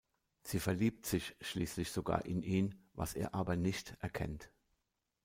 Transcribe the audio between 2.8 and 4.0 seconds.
was er aber nicht